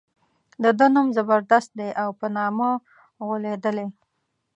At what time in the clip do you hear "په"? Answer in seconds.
2.19-2.27